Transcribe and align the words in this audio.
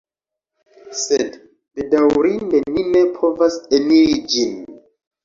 Sed, 1.01 1.35
bedaŭrinde 1.81 2.63
ni 2.71 2.87
ne 2.95 3.03
povas 3.19 3.59
eniri 3.81 4.17
ĝin. 4.33 4.57